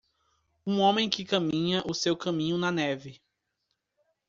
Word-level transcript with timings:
Um 0.65 0.79
homem 0.79 1.07
que 1.11 1.23
caminha 1.23 1.83
o 1.85 1.93
seu 1.93 2.17
caminho 2.17 2.57
na 2.57 2.71
neve. 2.71 3.21